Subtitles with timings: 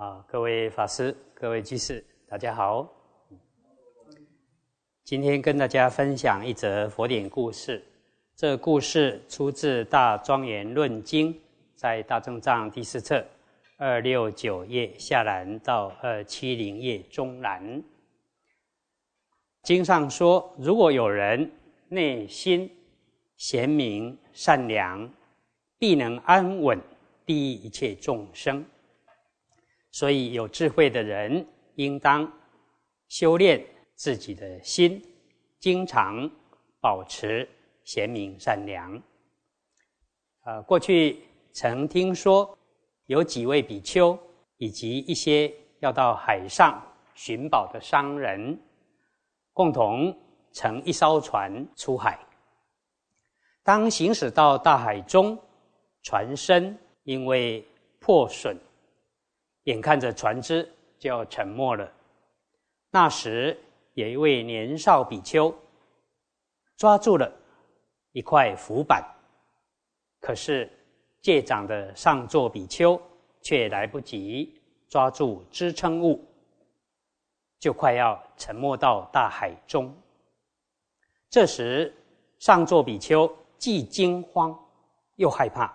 [0.00, 2.90] 啊，各位法师、各位居士，大家好。
[5.04, 7.84] 今天跟大家分享一则佛典故事。
[8.34, 11.34] 这故事出自《大庄严论经》，
[11.74, 13.22] 在大正藏第四册
[13.76, 17.82] 二六九页下栏到二七零页中栏。
[19.64, 21.52] 经上说，如果有人
[21.88, 22.74] 内心
[23.36, 25.06] 贤明善良，
[25.78, 26.80] 必能安稳
[27.26, 28.64] 利益一切众生。
[29.90, 32.30] 所以，有智慧的人应当
[33.08, 35.02] 修炼自己的心，
[35.58, 36.30] 经常
[36.80, 37.48] 保持
[37.84, 39.02] 贤明善良。
[40.44, 41.22] 呃，过去
[41.52, 42.56] 曾听说
[43.06, 44.18] 有几位比丘
[44.58, 46.80] 以及一些要到海上
[47.14, 48.58] 寻宝的商人，
[49.52, 50.16] 共同
[50.52, 52.18] 乘一艘船出海。
[53.62, 55.38] 当行驶到大海中，
[56.02, 57.66] 船身因为
[57.98, 58.56] 破损。
[59.70, 61.88] 眼看着船只就要沉没了，
[62.90, 63.56] 那时
[63.94, 65.54] 有一位年少比丘
[66.76, 67.32] 抓住了
[68.10, 69.00] 一块浮板，
[70.20, 70.68] 可是
[71.22, 73.00] 戒长的上座比丘
[73.42, 76.26] 却来不及抓住支撑物，
[77.60, 79.96] 就快要沉没到大海中。
[81.28, 81.94] 这时
[82.40, 84.58] 上座比丘既惊慌
[85.14, 85.72] 又害怕，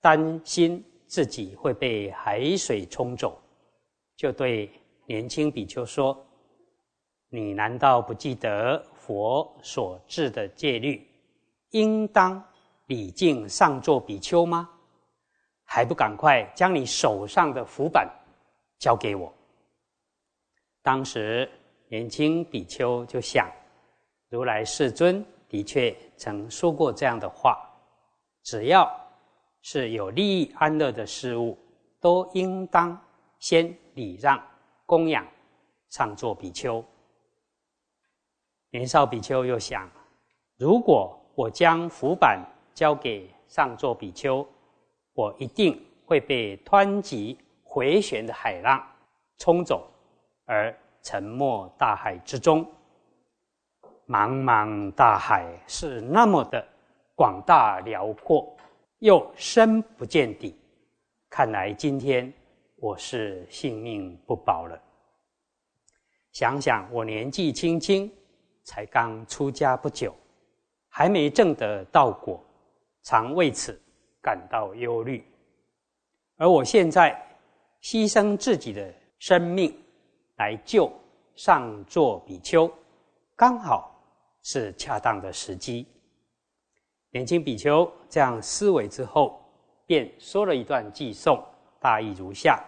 [0.00, 0.84] 担心。
[1.06, 3.40] 自己会被海水冲走，
[4.16, 4.70] 就对
[5.06, 6.26] 年轻比丘说
[7.30, 11.06] ：“你难道不记得佛所制的戒律，
[11.70, 12.42] 应当
[12.86, 14.68] 礼敬上座比丘吗？
[15.64, 18.08] 还不赶快将你手上的符板
[18.78, 19.32] 交给我？”
[20.82, 21.48] 当时
[21.88, 23.48] 年轻比丘就想，
[24.28, 27.58] 如来世尊的确曾说过这样的话：
[28.42, 29.05] 只要。
[29.68, 31.58] 是有利益安乐的事物，
[32.00, 32.96] 都应当
[33.40, 34.40] 先礼让
[34.86, 35.26] 供养
[35.88, 36.84] 上座比丘。
[38.70, 39.90] 年少比丘又想：
[40.56, 42.40] 如果我将浮板
[42.74, 44.46] 交给上座比丘，
[45.14, 48.80] 我一定会被湍急回旋的海浪
[49.36, 49.90] 冲走，
[50.44, 52.64] 而沉没大海之中。
[54.06, 56.64] 茫茫大海是那么的
[57.16, 58.55] 广大辽阔。
[59.00, 60.54] 又深不见底，
[61.28, 62.32] 看来今天
[62.76, 64.82] 我是性命不保了。
[66.32, 68.10] 想想我年纪轻轻，
[68.64, 70.14] 才刚出家不久，
[70.88, 72.42] 还没证得道果，
[73.02, 73.78] 常为此
[74.22, 75.22] 感到忧虑。
[76.38, 77.14] 而我现在
[77.82, 79.78] 牺牲自己的生命
[80.36, 80.90] 来救
[81.34, 82.70] 上座比丘，
[83.34, 83.94] 刚好
[84.42, 85.86] 是恰当的时机。
[87.10, 89.40] 年轻比丘这样思维之后，
[89.86, 91.42] 便说了一段偈颂，
[91.80, 92.62] 大意如下：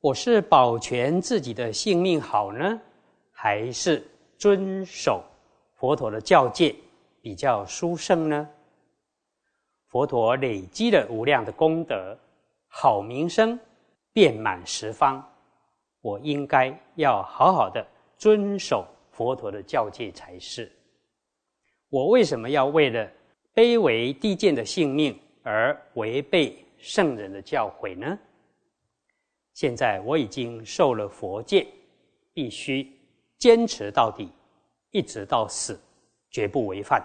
[0.00, 2.80] 我是保全自己的性命好呢，
[3.32, 4.06] 还是
[4.38, 5.24] 遵守
[5.74, 6.74] 佛陀的教戒
[7.20, 8.48] 比较殊胜呢？
[9.88, 12.16] 佛陀累积了无量的功德，
[12.68, 13.58] 好名声
[14.12, 15.26] 遍满十方，
[16.00, 17.84] 我应该要好好的
[18.16, 20.70] 遵守佛陀的教戒才是。
[21.88, 23.10] 我为什么要为了
[23.54, 28.18] 卑微低贱的性命而违背圣人的教诲呢？
[29.54, 31.66] 现在我已经受了佛戒，
[32.34, 32.92] 必须
[33.38, 34.30] 坚持到底，
[34.90, 35.80] 一直到死，
[36.30, 37.02] 绝不违反。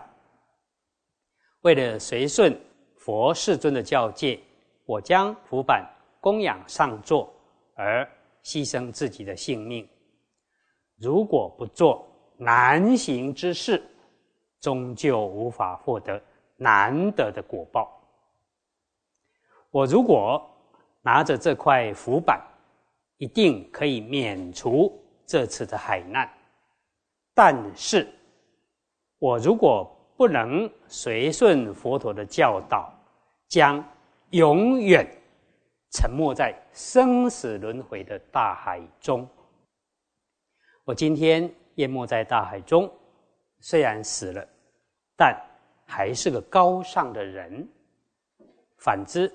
[1.61, 2.59] 为了随顺
[2.97, 4.39] 佛世尊的教戒，
[4.85, 5.87] 我将福板
[6.19, 7.31] 供养上座，
[7.75, 8.03] 而
[8.43, 9.87] 牺牲自己的性命。
[10.97, 12.05] 如果不做
[12.37, 13.81] 难行之事，
[14.61, 16.22] 终究无法获得
[16.55, 17.91] 难得的果报。
[19.72, 20.47] 我如果
[21.01, 22.39] 拿着这块浮板，
[23.17, 26.31] 一定可以免除这次的海难。
[27.33, 28.07] 但是，
[29.17, 32.93] 我如果不能随顺佛陀的教导，
[33.47, 33.83] 将
[34.29, 35.07] 永远
[35.91, 39.28] 沉没在生死轮回的大海中。
[40.84, 42.91] 我今天淹没在大海中。
[43.63, 44.46] 虽然死了，
[45.16, 45.40] 但
[45.85, 47.66] 还是个高尚的人。
[48.79, 49.31] 反之，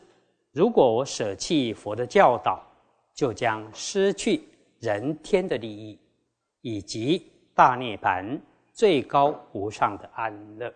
[0.50, 2.60] 如果我舍弃佛的教导，
[3.14, 4.48] 就将失去
[4.80, 5.96] 人天的利益，
[6.60, 8.36] 以及大涅槃
[8.72, 10.74] 最高无上的安乐。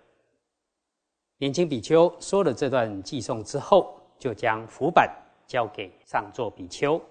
[1.38, 5.10] 年轻比丘说了这段偈颂之后，就将符板
[5.48, 7.02] 交给上座比丘。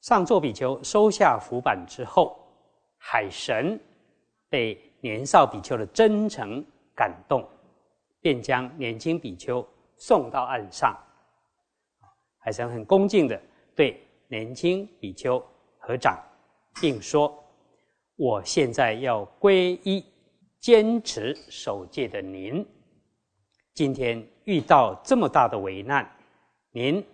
[0.00, 2.36] 上座比丘收下符板之后，
[2.98, 3.78] 海神
[4.48, 4.76] 被。
[5.04, 6.64] 年少比丘的真诚
[6.96, 7.46] 感动，
[8.22, 9.62] 便将年轻比丘
[9.98, 10.96] 送到岸上。
[12.38, 13.38] 海神很恭敬的
[13.76, 15.38] 对年轻比丘
[15.76, 16.18] 合掌，
[16.80, 17.38] 并说
[18.16, 20.02] ：“我现在要皈依
[20.58, 22.66] 坚持守戒的您，
[23.74, 26.10] 今天遇到这么大的危难，
[26.70, 27.04] 您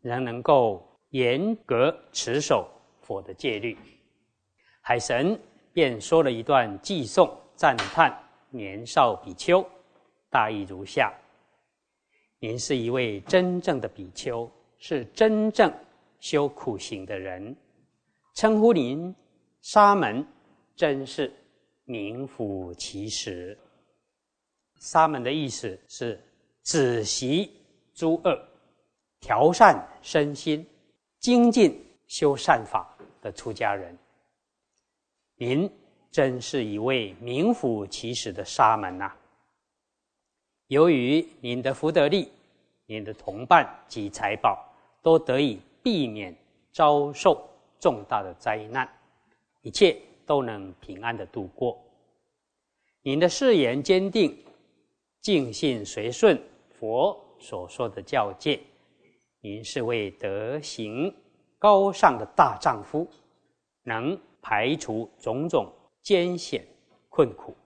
[0.00, 3.76] 仍能够严格持守佛的戒律。”
[4.80, 5.36] 海神
[5.72, 8.16] 便说了一段寄颂赞叹
[8.50, 9.64] 年少比丘，
[10.28, 11.12] 大意如下
[12.38, 15.72] ：“您是一位真正的比丘，是真正
[16.20, 17.56] 修苦行的人，
[18.34, 19.14] 称呼您
[19.62, 20.26] 沙门，
[20.76, 21.32] 真是
[21.84, 23.56] 名副其实。
[24.80, 26.20] 沙门的意思是
[26.64, 27.50] 止习
[27.94, 28.38] 诸恶，
[29.20, 30.66] 调善身心，
[31.20, 33.96] 精进修善法的出家人。”
[35.44, 35.68] 您
[36.08, 39.12] 真是一位名副其实的沙门呐！
[40.68, 42.30] 由于您的福德力、
[42.86, 44.64] 您的同伴及财宝
[45.02, 46.32] 都得以避免
[46.70, 47.44] 遭受
[47.80, 48.88] 重大的灾难，
[49.62, 51.76] 一切都能平安的度过。
[53.02, 54.38] 您的誓言坚定，
[55.20, 56.40] 尽信随顺
[56.70, 58.60] 佛所说的教戒，
[59.40, 61.12] 您是位德行
[61.58, 63.04] 高尚的大丈夫，
[63.82, 64.16] 能。
[64.42, 65.72] 排除种种
[66.02, 66.66] 艰险
[67.08, 67.56] 困苦，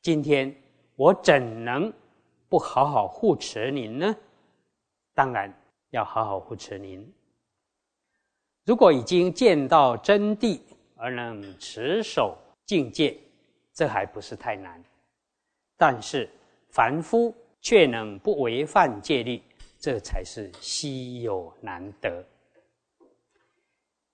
[0.00, 0.52] 今天
[0.96, 1.92] 我怎能
[2.48, 4.16] 不好好护持您呢？
[5.14, 5.52] 当然
[5.90, 7.06] 要好好护持您。
[8.64, 10.58] 如果已经见到真谛
[10.96, 13.16] 而能持守境界，
[13.74, 14.82] 这还不是太难。
[15.76, 16.28] 但是
[16.70, 19.42] 凡夫却能不违犯戒律，
[19.78, 22.24] 这才是稀有难得。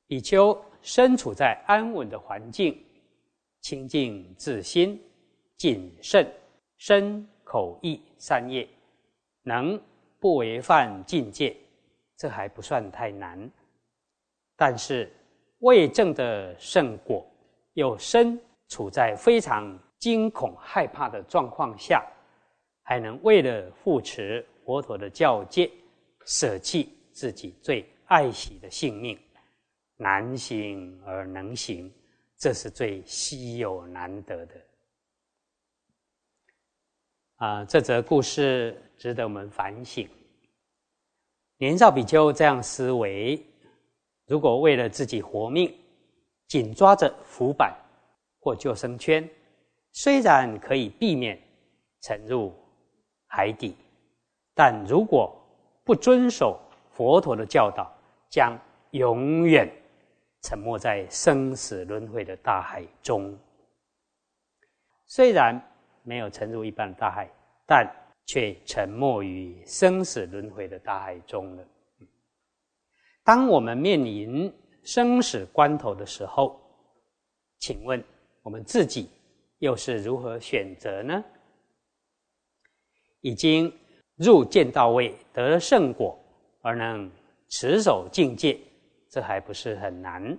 [0.09, 0.61] 比丘。
[0.87, 2.81] 身处在安稳的环境，
[3.61, 5.03] 清净自心，
[5.56, 6.33] 谨慎
[6.77, 8.69] 身口意三业，
[9.43, 9.83] 能
[10.21, 11.56] 不违犯境界，
[12.17, 13.50] 这还不算太难。
[14.55, 15.12] 但是
[15.59, 17.27] 未证的圣果，
[17.73, 22.06] 又身处在非常惊恐害怕的状况下，
[22.85, 25.69] 还能为了护持佛陀的教戒，
[26.27, 29.19] 舍弃自己最爱惜的性命。
[29.97, 31.91] 难行而能行，
[32.37, 34.55] 这是最稀有难得的。
[37.37, 40.09] 啊，这则故事值得我们反省。
[41.59, 43.43] 年少比丘这样思维：
[44.27, 45.75] 如果为了自己活命，
[46.47, 47.75] 紧抓着浮板
[48.39, 49.27] 或救生圈，
[49.93, 51.41] 虽然可以避免
[52.03, 52.55] 沉入
[53.27, 53.75] 海底，
[54.55, 55.35] 但如果
[55.85, 56.61] 不遵守
[56.91, 57.91] 佛陀的教导，
[58.29, 58.59] 将
[58.91, 59.71] 永远。
[60.47, 63.37] 沉没在生死轮回的大海中，
[65.05, 65.61] 虽然
[66.05, 67.29] 没有沉入一般的大海，
[67.67, 67.85] 但
[68.27, 71.67] 却沉没于生死轮回的大海中了。
[73.25, 74.55] 当我们面临
[74.85, 76.61] 生死关头的时候，
[77.59, 78.01] 请问
[78.45, 79.11] 我们自己
[79.59, 81.25] 又是如何选择呢？
[83.21, 83.77] 已经
[84.15, 86.17] 入见到位，得了圣果，
[86.63, 87.11] 而能
[87.49, 88.57] 持守境界。
[89.17, 90.39] 这还不是很难，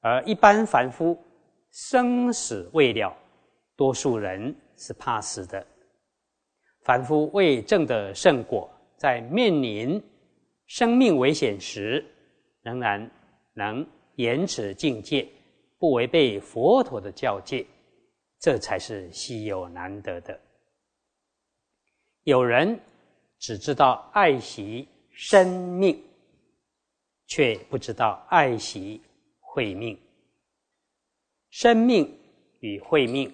[0.00, 1.18] 而一般凡夫
[1.70, 3.16] 生死未了，
[3.74, 5.66] 多数人是怕死的。
[6.82, 9.98] 凡夫未证的圣果，在面临
[10.66, 12.04] 生命危险时，
[12.60, 13.10] 仍然
[13.54, 15.26] 能延迟境界，
[15.78, 17.64] 不违背佛陀的教戒，
[18.38, 20.38] 这才是稀有难得的。
[22.24, 22.78] 有人
[23.38, 26.04] 只知道爱惜生命。
[27.28, 29.00] 却不知道爱惜
[29.38, 29.96] 慧命，
[31.50, 32.18] 生命
[32.60, 33.32] 与慧命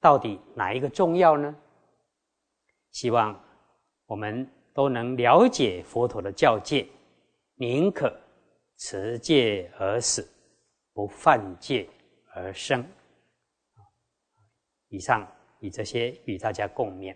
[0.00, 1.54] 到底哪一个重要呢？
[2.92, 3.38] 希望
[4.06, 6.86] 我们都能了解佛陀的教戒，
[7.56, 8.10] 宁可
[8.78, 10.26] 持戒而死，
[10.94, 11.88] 不犯戒
[12.34, 12.84] 而生。
[14.88, 15.26] 以上
[15.60, 17.14] 以这些与大家共勉。